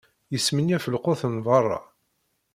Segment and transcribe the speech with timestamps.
[0.33, 1.79] Yesmenyaf lqut n berra.